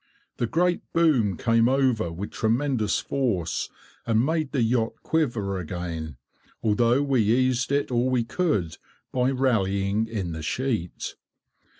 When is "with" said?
2.11-2.31